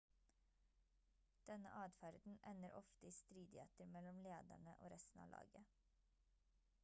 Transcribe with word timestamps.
denne 1.49 1.73
adferden 1.83 2.39
ender 2.53 2.73
ofte 2.79 3.07
i 3.07 3.11
stridigheter 3.17 3.87
mellom 3.97 4.21
lederne 4.29 4.75
og 4.85 4.91
resten 4.97 5.25
av 5.27 5.33
laget 5.37 5.67